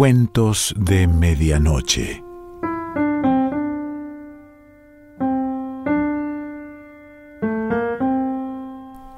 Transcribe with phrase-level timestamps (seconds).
[0.00, 2.24] Cuentos de Medianoche.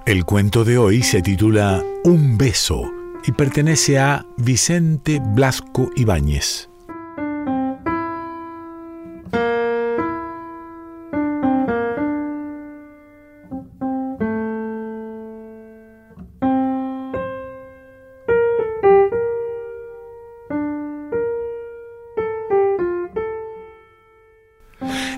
[0.07, 2.91] El cuento de hoy se titula Un beso
[3.25, 6.72] y pertenece a Vicente Blasco Ibáñez.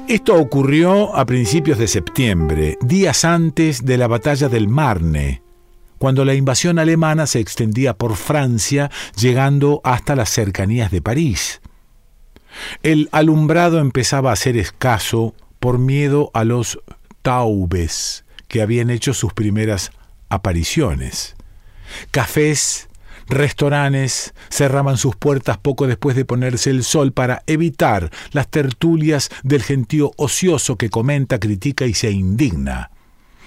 [0.07, 5.43] Esto ocurrió a principios de septiembre, días antes de la batalla del Marne,
[5.97, 11.63] cuando la invasión alemana se extendía por Francia, llegando hasta las cercanías de París.
[12.83, 16.81] El alumbrado empezaba a ser escaso por miedo a los
[17.23, 19.91] taubes que habían hecho sus primeras
[20.29, 21.35] apariciones.
[22.11, 22.89] Cafés
[23.29, 29.63] Restaurantes cerraban sus puertas poco después de ponerse el sol para evitar las tertulias del
[29.63, 32.91] gentío ocioso que comenta, critica y se indigna.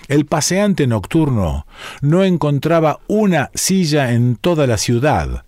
[0.08, 1.68] El paseante nocturno
[2.02, 5.46] no encontraba una silla en toda la ciudad,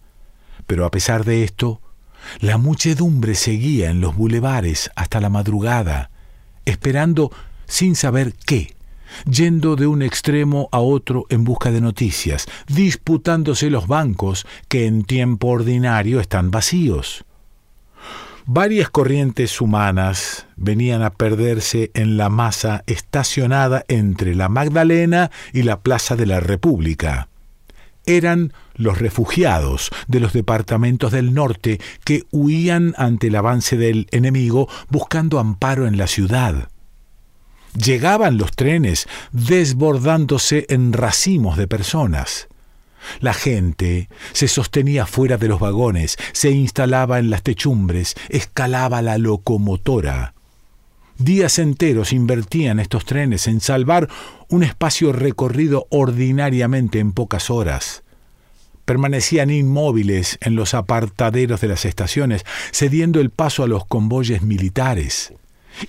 [0.67, 1.81] pero a pesar de esto,
[2.39, 6.11] la muchedumbre seguía en los bulevares hasta la madrugada,
[6.65, 7.31] esperando
[7.65, 8.75] sin saber qué
[9.29, 15.03] yendo de un extremo a otro en busca de noticias, disputándose los bancos que en
[15.03, 17.25] tiempo ordinario están vacíos.
[18.51, 25.81] Varias corrientes humanas venían a perderse en la masa estacionada entre la Magdalena y la
[25.81, 27.29] Plaza de la República.
[28.07, 34.67] Eran los refugiados de los departamentos del norte que huían ante el avance del enemigo
[34.89, 36.69] buscando amparo en la ciudad.
[37.73, 42.47] Llegaban los trenes desbordándose en racimos de personas.
[43.21, 49.17] La gente se sostenía fuera de los vagones, se instalaba en las techumbres, escalaba la
[49.17, 50.33] locomotora.
[51.17, 54.07] Días enteros invertían estos trenes en salvar
[54.47, 58.03] un espacio recorrido ordinariamente en pocas horas.
[58.85, 65.33] Permanecían inmóviles en los apartaderos de las estaciones, cediendo el paso a los convoyes militares.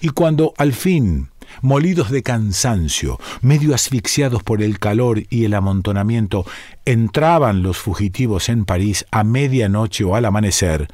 [0.01, 1.31] Y cuando al fin
[1.63, 6.45] molidos de cansancio, medio asfixiados por el calor y el amontonamiento,
[6.85, 10.89] entraban los fugitivos en París a medianoche o al amanecer,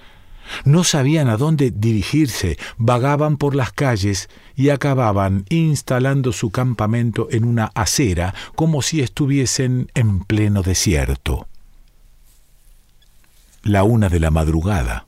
[0.64, 7.44] no sabían a dónde dirigirse, vagaban por las calles y acababan instalando su campamento en
[7.44, 11.46] una acera como si estuviesen en pleno desierto.
[13.62, 15.06] La una de la madrugada.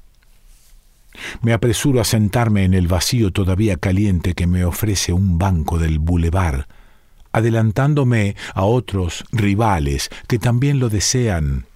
[1.43, 5.99] Me apresuro a sentarme en el vacío todavía caliente que me ofrece un banco del
[5.99, 6.67] bulevar,
[7.33, 11.67] adelantándome a otros rivales que también lo desean.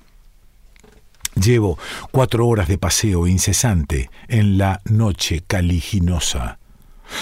[1.35, 1.79] Llevo
[2.11, 6.59] cuatro horas de paseo incesante en la noche caliginosa.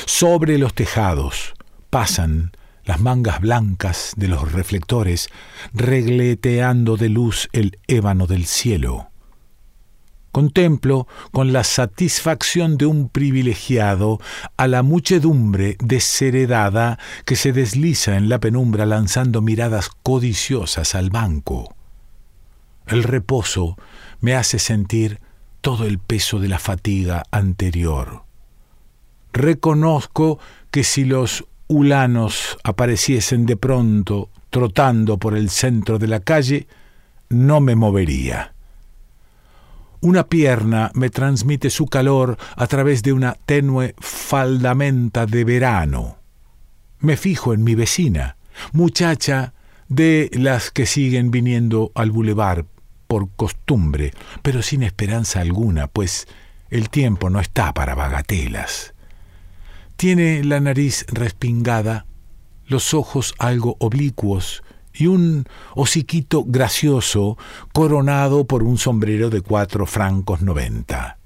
[0.06, 1.54] Sobre los tejados
[1.90, 2.52] pasan
[2.84, 5.28] las mangas blancas de los reflectores,
[5.72, 9.09] regleteando de luz el ébano del cielo.
[10.32, 14.20] Contemplo con la satisfacción de un privilegiado
[14.56, 21.74] a la muchedumbre desheredada que se desliza en la penumbra lanzando miradas codiciosas al banco.
[22.86, 23.76] El reposo
[24.20, 25.20] me hace sentir
[25.60, 28.22] todo el peso de la fatiga anterior.
[29.32, 30.38] Reconozco
[30.70, 36.66] que si los ulanos apareciesen de pronto trotando por el centro de la calle,
[37.28, 38.54] no me movería.
[40.02, 46.16] Una pierna me transmite su calor a través de una tenue faldamenta de verano.
[47.00, 48.36] Me fijo en mi vecina,
[48.72, 49.52] muchacha
[49.88, 52.64] de las que siguen viniendo al bulevar
[53.08, 56.28] por costumbre, pero sin esperanza alguna, pues
[56.70, 58.94] el tiempo no está para bagatelas.
[59.96, 62.06] Tiene la nariz respingada,
[62.66, 64.62] los ojos algo oblicuos
[65.00, 67.38] y un hociquito gracioso
[67.72, 71.18] coronado por un sombrero de cuatro francos noventa.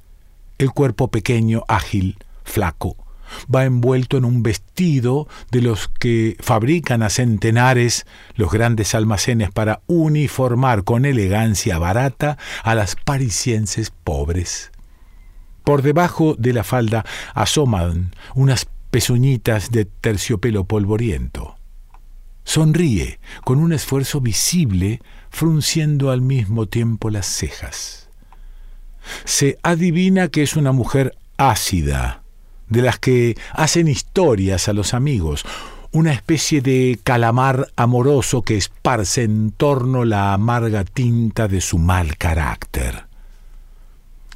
[0.58, 2.96] El cuerpo pequeño, ágil, flaco,
[3.52, 8.06] va envuelto en un vestido de los que fabrican a centenares
[8.36, 14.70] los grandes almacenes para uniformar con elegancia barata a las parisienses pobres.
[15.64, 17.04] Por debajo de la falda
[17.34, 21.53] asoman unas pezuñitas de terciopelo polvoriento.
[22.44, 25.00] Sonríe con un esfuerzo visible,
[25.30, 28.08] frunciendo al mismo tiempo las cejas.
[29.24, 32.22] Se adivina que es una mujer ácida,
[32.68, 35.44] de las que hacen historias a los amigos,
[35.92, 42.16] una especie de calamar amoroso que esparce en torno la amarga tinta de su mal
[42.16, 43.06] carácter.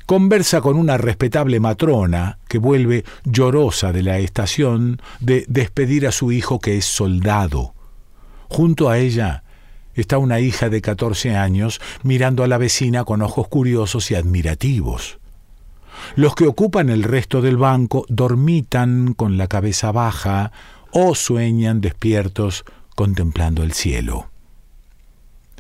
[0.07, 6.33] conversa con una respetable matrona que vuelve llorosa de la estación de despedir a su
[6.33, 7.75] hijo que es soldado.
[8.49, 9.45] Junto a ella
[9.95, 15.19] está una hija de 14 años mirando a la vecina con ojos curiosos y admirativos.
[16.17, 20.53] Los que ocupan el resto del banco dormitan con la cabeza baja
[20.93, 22.65] o sueñan despiertos
[22.95, 24.31] contemplando el cielo.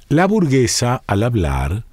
[0.08, 1.84] La burguesa, al hablar,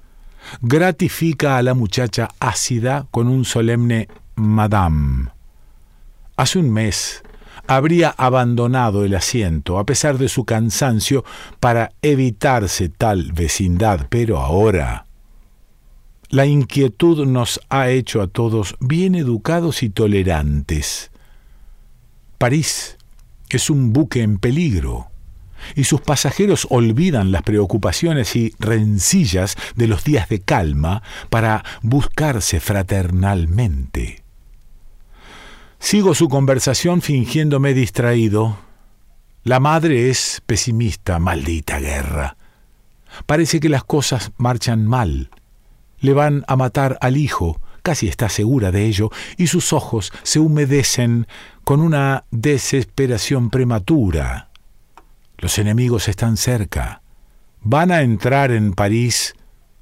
[0.61, 5.29] gratifica a la muchacha ácida con un solemne Madame.
[6.37, 7.23] Hace un mes
[7.67, 11.23] habría abandonado el asiento a pesar de su cansancio
[11.59, 15.05] para evitarse tal vecindad, pero ahora
[16.29, 21.11] la inquietud nos ha hecho a todos bien educados y tolerantes.
[22.37, 22.97] París
[23.49, 25.07] es un buque en peligro
[25.75, 32.59] y sus pasajeros olvidan las preocupaciones y rencillas de los días de calma para buscarse
[32.59, 34.24] fraternalmente.
[35.85, 38.57] Sigo su conversación fingiéndome distraído.
[39.43, 42.37] La madre es pesimista, maldita guerra.
[43.27, 45.29] Parece que las cosas marchan mal.
[45.99, 50.39] Le van a matar al hijo, casi está segura de ello, y sus ojos se
[50.39, 51.27] humedecen
[51.63, 54.49] con una desesperación prematura.
[55.37, 57.03] Los enemigos están cerca.
[57.61, 59.35] Van a entrar en París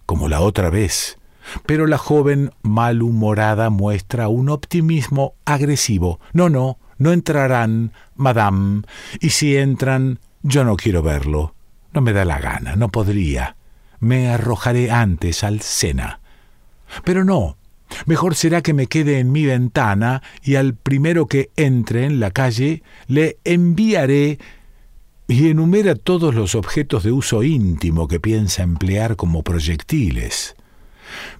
[0.05, 1.17] como la otra vez.
[1.65, 6.19] Pero la joven malhumorada muestra un optimismo agresivo.
[6.33, 8.83] No, no, no entrarán, madame,
[9.19, 11.55] y si entran, yo no quiero verlo.
[11.93, 13.55] No me da la gana, no podría.
[13.99, 16.19] Me arrojaré antes al Sena.
[17.03, 17.57] Pero no,
[18.05, 22.31] mejor será que me quede en mi ventana y al primero que entre en la
[22.31, 24.39] calle le enviaré
[25.27, 30.55] y enumera todos los objetos de uso íntimo que piensa emplear como proyectiles.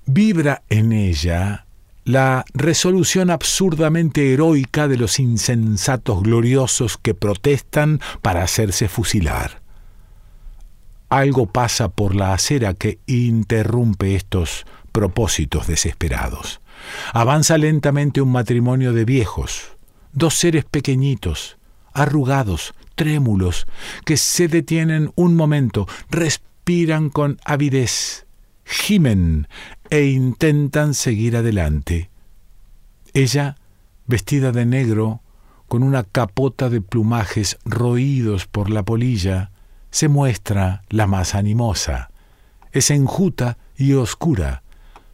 [0.06, 1.66] Vibra en ella
[2.06, 9.62] la resolución absurdamente heroica de los insensatos gloriosos que protestan para hacerse fusilar.
[11.10, 16.60] Algo pasa por la acera que interrumpe estos propósitos desesperados.
[17.14, 19.78] Avanza lentamente un matrimonio de viejos,
[20.12, 21.58] dos seres pequeñitos,
[21.94, 23.66] arrugados, trémulos,
[24.06, 28.26] que se detienen un momento, respiran con avidez,
[28.66, 29.48] gimen
[29.90, 32.10] e intentan seguir adelante.
[33.14, 33.56] Ella,
[34.08, 35.22] vestida de negro,
[35.68, 39.52] con una capota de plumajes roídos por la polilla,
[39.92, 42.12] se muestra la más animosa.
[42.72, 44.64] Es enjuta y oscura.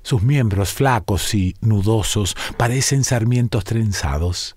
[0.01, 4.55] Sus miembros flacos y nudosos parecen sarmientos trenzados.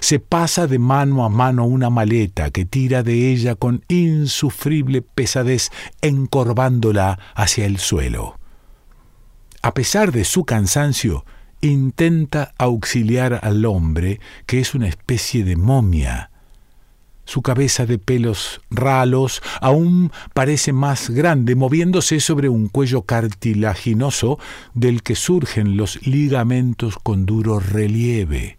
[0.00, 5.70] Se pasa de mano a mano una maleta que tira de ella con insufrible pesadez,
[6.00, 8.38] encorvándola hacia el suelo.
[9.62, 11.24] A pesar de su cansancio,
[11.60, 16.30] intenta auxiliar al hombre, que es una especie de momia.
[17.24, 24.38] Su cabeza de pelos ralos aún parece más grande, moviéndose sobre un cuello cartilaginoso
[24.72, 28.57] del que surgen los ligamentos con duro relieve.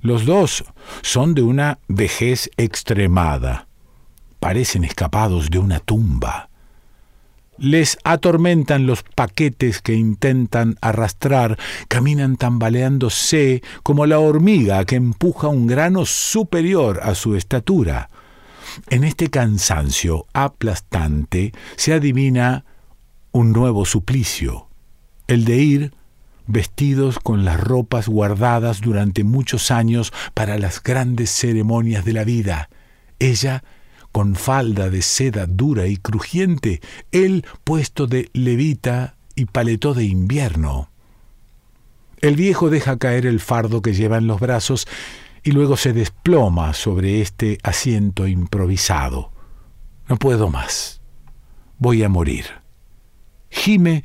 [0.00, 0.64] Los dos
[1.02, 3.66] son de una vejez extremada.
[4.38, 6.48] Parecen escapados de una tumba.
[7.58, 11.58] Les atormentan los paquetes que intentan arrastrar,
[11.88, 18.10] caminan tambaleándose como la hormiga que empuja un grano superior a su estatura.
[18.90, 22.64] En este cansancio aplastante se adivina
[23.32, 24.68] un nuevo suplicio,
[25.26, 25.92] el de ir
[26.48, 32.68] vestidos con las ropas guardadas durante muchos años para las grandes ceremonias de la vida.
[33.20, 33.62] Ella
[34.10, 36.80] con falda de seda dura y crujiente,
[37.12, 40.90] él puesto de levita y paletó de invierno.
[42.20, 44.88] El viejo deja caer el fardo que lleva en los brazos
[45.44, 49.30] y luego se desploma sobre este asiento improvisado.
[50.08, 51.00] No puedo más.
[51.78, 52.46] Voy a morir.
[53.50, 54.02] Gime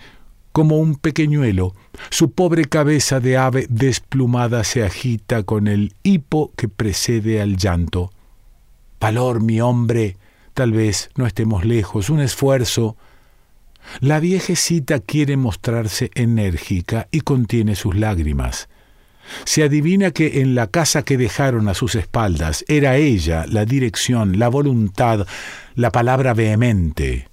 [0.54, 1.76] como un pequeñuelo.
[2.10, 8.12] Su pobre cabeza de ave desplumada se agita con el hipo que precede al llanto.
[9.02, 10.16] Valor, mi hombre,
[10.54, 12.96] tal vez no estemos lejos, un esfuerzo.
[14.00, 18.70] La viejecita quiere mostrarse enérgica y contiene sus lágrimas.
[19.46, 24.38] Se adivina que en la casa que dejaron a sus espaldas era ella la dirección,
[24.38, 25.26] la voluntad,
[25.74, 27.28] la palabra vehemente.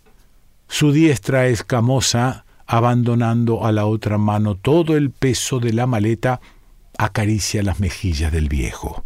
[0.68, 6.40] Su diestra escamosa abandonando a la otra mano todo el peso de la maleta,
[6.96, 9.04] acaricia las mejillas del viejo.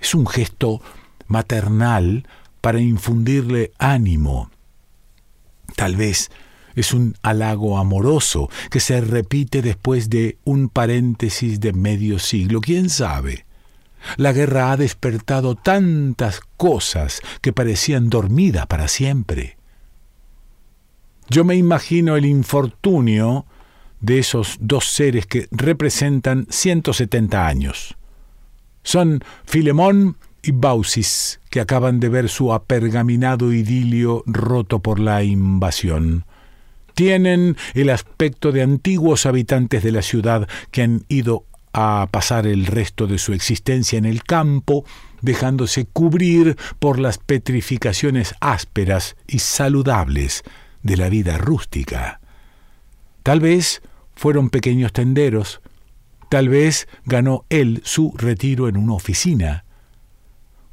[0.00, 0.82] Es un gesto
[1.28, 2.26] maternal
[2.60, 4.50] para infundirle ánimo.
[5.76, 6.30] Tal vez
[6.74, 12.60] Es un halago amoroso que se repite después de un paréntesis de medio siglo.
[12.60, 13.46] ¿Quién sabe?
[14.16, 19.57] La guerra ha despertado tantas cosas que parecían dormidas para siempre.
[21.30, 23.44] Yo me imagino el infortunio
[24.00, 27.96] de esos dos seres que representan 170 años.
[28.82, 36.24] Son Filemón y Baucis, que acaban de ver su apergaminado idilio roto por la invasión.
[36.94, 41.44] Tienen el aspecto de antiguos habitantes de la ciudad que han ido
[41.74, 44.84] a pasar el resto de su existencia en el campo,
[45.20, 50.42] dejándose cubrir por las petrificaciones ásperas y saludables
[50.82, 52.20] de la vida rústica.
[53.22, 53.82] Tal vez
[54.14, 55.60] fueron pequeños tenderos,
[56.28, 59.64] tal vez ganó él su retiro en una oficina.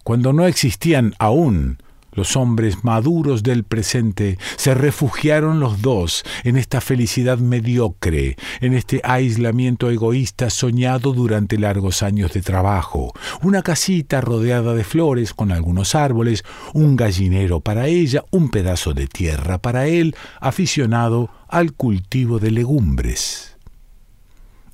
[0.04, 1.78] Cuando no existían aún
[2.16, 9.02] los hombres maduros del presente se refugiaron los dos en esta felicidad mediocre, en este
[9.04, 13.14] aislamiento egoísta soñado durante largos años de trabajo.
[13.42, 16.44] Una casita rodeada de flores con algunos árboles,
[16.74, 23.58] un gallinero para ella, un pedazo de tierra para él, aficionado al cultivo de legumbres.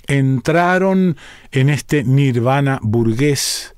[0.07, 1.17] Entraron
[1.51, 3.75] en este nirvana burgués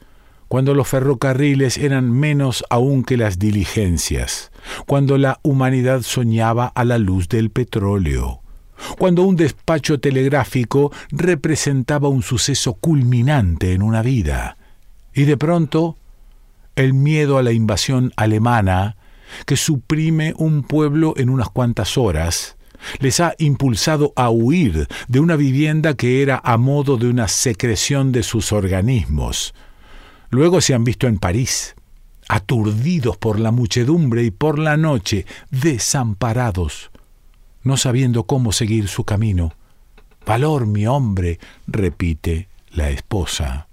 [0.54, 4.52] cuando los ferrocarriles eran menos aún que las diligencias,
[4.86, 8.44] cuando la humanidad soñaba a la luz del petróleo,
[9.00, 14.58] cuando un despacho telegráfico representaba un suceso culminante en una vida,
[15.12, 15.98] y de pronto
[16.76, 18.96] el miedo a la invasión alemana,
[19.48, 22.58] que suprime un pueblo en unas cuantas horas,
[23.00, 28.12] les ha impulsado a huir de una vivienda que era a modo de una secreción
[28.12, 29.56] de sus organismos,
[30.34, 31.76] Luego se han visto en París,
[32.28, 36.90] aturdidos por la muchedumbre y por la noche, desamparados,
[37.62, 39.54] no sabiendo cómo seguir su camino.
[40.26, 41.38] Valor, mi hombre,
[41.68, 43.68] repite la esposa.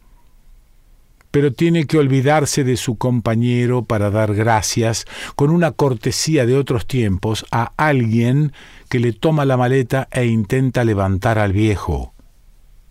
[1.30, 6.86] Pero tiene que olvidarse de su compañero para dar gracias, con una cortesía de otros
[6.86, 8.52] tiempos, a alguien
[8.90, 12.12] que le toma la maleta e intenta levantar al viejo.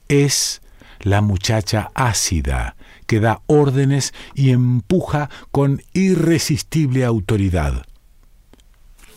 [0.08, 0.64] Es
[1.02, 2.76] la muchacha ácida,
[3.10, 7.88] que da órdenes y empuja con irresistible autoridad.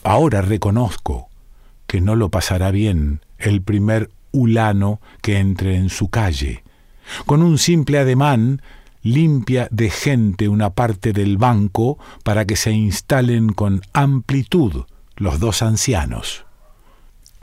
[0.02, 1.28] Ahora reconozco
[1.87, 6.64] que no lo pasará bien el primer hulano que entre en su calle.
[7.26, 8.62] Con un simple ademán
[9.02, 14.84] limpia de gente una parte del banco para que se instalen con amplitud
[15.16, 16.46] los dos ancianos.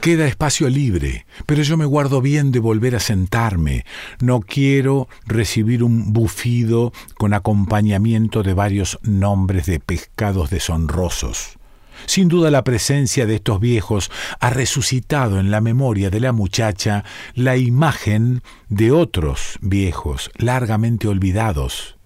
[0.00, 3.84] Queda espacio libre, pero yo me guardo bien de volver a sentarme.
[4.18, 11.58] No quiero recibir un bufido con acompañamiento de varios nombres de pescados deshonrosos.
[12.06, 17.04] Sin duda la presencia de estos viejos ha resucitado en la memoria de la muchacha
[17.34, 21.98] la imagen de otros viejos largamente olvidados.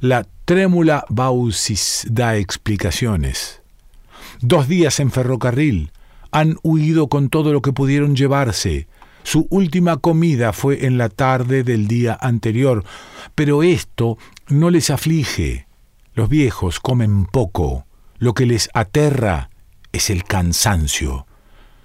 [0.00, 3.60] La trémula Bausis da explicaciones.
[4.40, 5.92] Dos días en ferrocarril,
[6.32, 8.86] han huido con todo lo que pudieron llevarse.
[9.22, 12.84] Su última comida fue en la tarde del día anterior,
[13.34, 14.18] pero esto
[14.48, 15.66] no les aflige.
[16.14, 17.86] Los viejos comen poco.
[18.18, 19.50] Lo que les aterra
[19.92, 21.26] es el cansancio.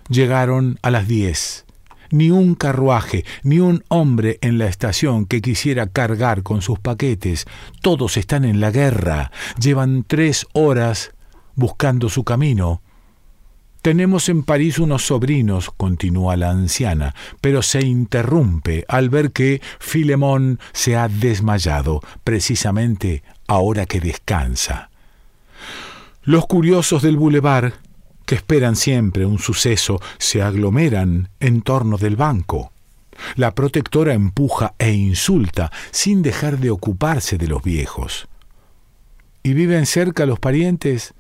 [0.10, 1.66] Llegaron a las diez.
[2.12, 7.46] Ni un carruaje, ni un hombre en la estación que quisiera cargar con sus paquetes.
[7.82, 9.32] Todos están en la guerra.
[9.60, 11.12] Llevan tres horas
[11.56, 12.82] buscando su camino.
[13.86, 20.60] Tenemos en París unos sobrinos, continúa la anciana, pero se interrumpe al ver que Filemón
[20.74, 24.90] se ha desmayado, precisamente ahora que descansa.
[26.24, 27.76] Los curiosos del bulevar,
[28.26, 32.72] que esperan siempre un suceso, se aglomeran en torno del banco.
[33.36, 38.28] La protectora empuja e insulta sin dejar de ocuparse de los viejos.
[39.44, 41.14] ¿Y viven cerca los parientes?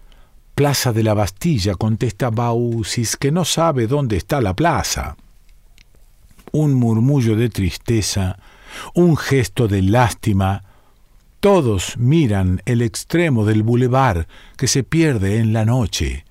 [0.56, 5.18] Plaza de la Bastilla, contesta Bausis, que no sabe dónde está la plaza.
[6.54, 8.40] Un murmullo de tristeza,
[8.94, 10.64] un gesto de lástima.
[11.42, 16.24] Todos miran el extremo del bulevar que se pierde en la noche.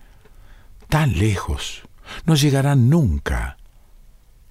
[0.88, 1.82] Tan lejos,
[2.24, 3.58] no llegarán nunca.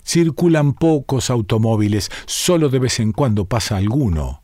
[0.05, 4.43] Circulan pocos automóviles, solo de vez en cuando pasa alguno.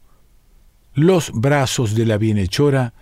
[0.95, 2.95] Los brazos de la bienhechora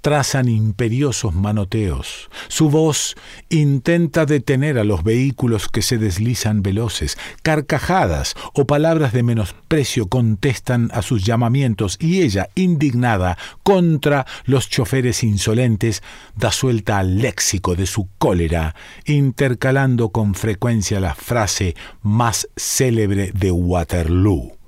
[0.00, 2.30] trazan imperiosos manoteos.
[2.48, 3.16] Su voz
[3.48, 7.18] intenta detener a los vehículos que se deslizan veloces.
[7.42, 15.22] Carcajadas o palabras de menosprecio contestan a sus llamamientos y ella, indignada contra los choferes
[15.22, 16.02] insolentes,
[16.36, 23.50] da suelta al léxico de su cólera, intercalando con frecuencia la frase más célebre de
[23.50, 24.59] Waterloo.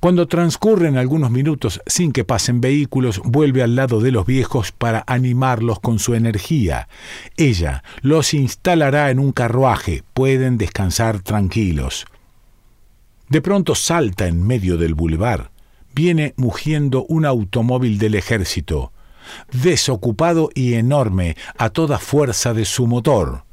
[0.00, 5.02] Cuando transcurren algunos minutos sin que pasen vehículos, vuelve al lado de los viejos para
[5.06, 6.88] animarlos con su energía.
[7.36, 12.04] Ella los instalará en un carruaje, pueden descansar tranquilos.
[13.28, 15.50] De pronto salta en medio del bulevar.
[15.94, 18.92] Viene mugiendo un automóvil del ejército,
[19.50, 23.45] desocupado y enorme a toda fuerza de su motor.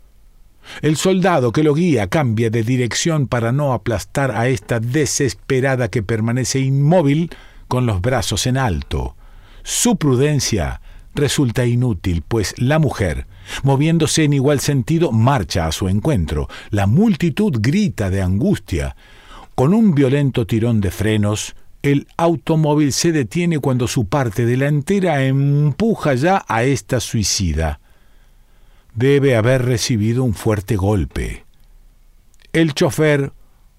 [0.82, 6.04] El soldado que lo guía cambia de dirección para no aplastar a esta desesperada que
[6.04, 7.30] permanece inmóvil
[7.68, 9.16] con los brazos en alto.
[9.64, 10.82] Su prudencia
[11.16, 13.28] resulta inútil, pues la mujer,
[13.64, 16.50] moviéndose en igual sentido, marcha a su encuentro.
[16.70, 18.96] La multitud grita de angustia.
[19.56, 26.16] Con un violento tirón de frenos, el automóvil se detiene cuando su parte delantera empuja
[26.16, 27.80] ya a esta suicida
[28.94, 31.46] debe haber recibido un fuerte golpe.
[32.52, 33.34] El chofer,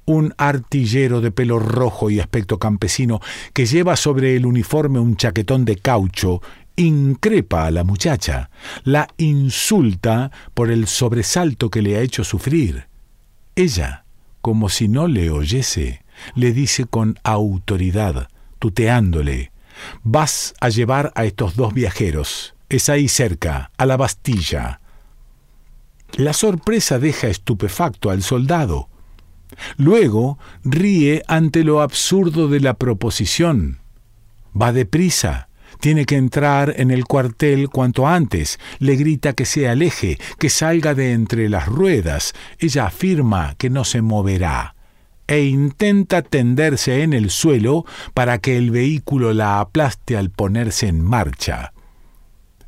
[0.04, 3.21] un artillero de pelo rojo y aspecto campesino,
[3.52, 6.42] que lleva sobre el uniforme un chaquetón de caucho,
[6.76, 8.50] increpa a la muchacha,
[8.83, 12.88] la insulta por el sobresalto que le ha hecho sufrir.
[13.54, 14.04] Ella,
[14.40, 16.04] como si no le oyese,
[16.35, 18.28] le dice con autoridad,
[18.59, 19.52] tuteándole,
[20.02, 22.54] Vas a llevar a estos dos viajeros.
[22.68, 24.80] Es ahí cerca, a la Bastilla.
[26.16, 28.88] La sorpresa deja estupefacto al soldado.
[29.76, 33.80] Luego ríe ante lo absurdo de la proposición.
[34.61, 35.49] Va deprisa.
[35.80, 38.61] Tiene que entrar en el cuartel cuanto antes.
[38.78, 42.33] Le grita que se aleje, que salga de entre las ruedas.
[42.59, 44.75] Ella afirma que no se moverá
[45.26, 51.00] e intenta tenderse en el suelo para que el vehículo la aplaste al ponerse en
[51.00, 51.73] marcha.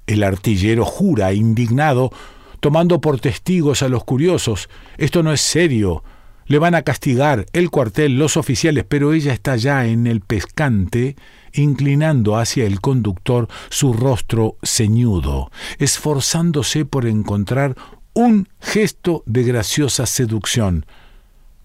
[0.07, 2.12] El artillero jura, indignado,
[2.61, 4.69] tomando por testigos a los curiosos.
[4.99, 6.02] Esto no es serio.
[6.47, 11.17] Le van a castigar el cuartel, los oficiales, pero ella está ya en el pescante,
[11.52, 17.75] inclinando hacia el conductor su rostro ceñudo, esforzándose por encontrar
[18.15, 20.87] un gesto de graciosa seducción.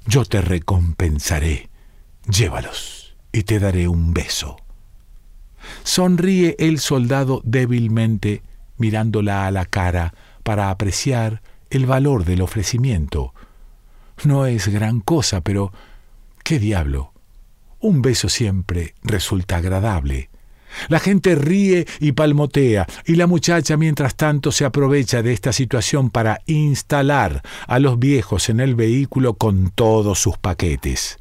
[0.08, 1.70] Yo te recompensaré.
[2.28, 4.58] Llévalos y te daré un beso.
[5.84, 8.44] Sonríe el soldado débilmente,
[8.78, 10.13] mirándola a la cara,
[10.52, 13.34] para apreciar el valor del ofrecimiento.
[14.26, 15.72] No es gran cosa, pero
[16.44, 17.14] ¿qué diablo?
[17.80, 20.30] Un beso siempre resulta agradable.
[20.90, 26.10] La gente ríe y palmotea, y la muchacha mientras tanto se aprovecha de esta situación
[26.10, 31.18] para instalar a los viejos en el vehículo con todos sus paquetes.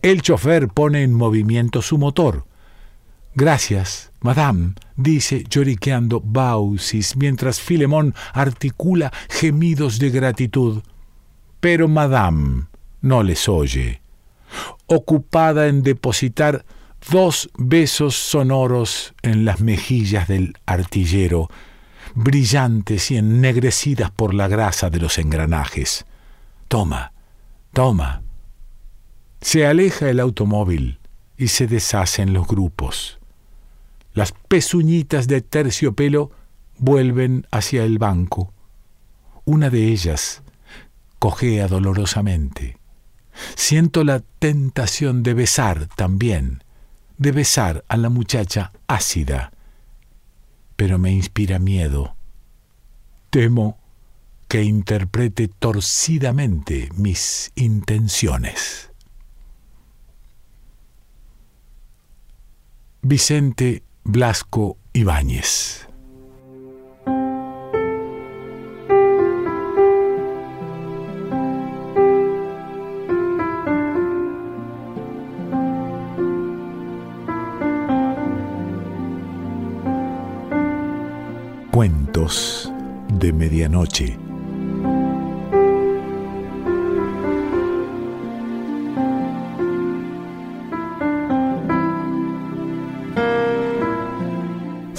[0.00, 2.46] El chofer pone en movimiento su motor.
[3.34, 10.82] Gracias, madame, dice lloriqueando Baucis, mientras Filemón articula gemidos de gratitud.
[11.60, 12.66] Pero madame
[13.00, 14.00] no les oye,
[14.86, 16.64] ocupada en depositar
[17.10, 21.48] dos besos sonoros en las mejillas del artillero,
[22.14, 26.04] brillantes y ennegrecidas por la grasa de los engranajes.
[26.68, 27.12] Toma,
[27.72, 28.22] toma.
[29.40, 31.00] Se aleja el automóvil
[31.36, 33.18] y se deshacen los grupos.
[34.14, 36.30] Las pezuñitas de terciopelo
[36.78, 38.52] vuelven hacia el banco.
[39.44, 40.42] Una de ellas
[41.18, 42.78] cojea dolorosamente.
[43.54, 46.64] Siento la tentación de besar también,
[47.16, 49.52] de besar a la muchacha ácida,
[50.76, 52.16] pero me inspira miedo.
[53.30, 53.78] Temo
[54.48, 58.90] que interprete torcidamente mis intenciones.
[63.00, 65.86] Vicente Blasco Ibáñez.
[81.70, 82.72] Cuentos
[83.08, 84.31] de Medianoche.